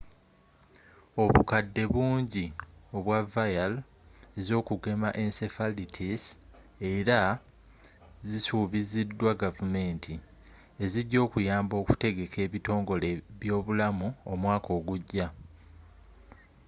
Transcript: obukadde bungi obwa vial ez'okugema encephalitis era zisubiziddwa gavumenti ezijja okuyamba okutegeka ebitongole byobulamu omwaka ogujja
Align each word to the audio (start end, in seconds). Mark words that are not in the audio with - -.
obukadde 1.23 1.83
bungi 1.93 2.45
obwa 2.97 3.19
vial 3.33 3.73
ez'okugema 4.39 5.09
encephalitis 5.23 6.23
era 6.93 7.19
zisubiziddwa 8.29 9.31
gavumenti 9.41 10.13
ezijja 10.83 11.19
okuyamba 11.25 11.73
okutegeka 11.81 12.37
ebitongole 12.47 13.09
byobulamu 13.39 14.07
omwaka 14.31 14.69
ogujja 14.77 15.27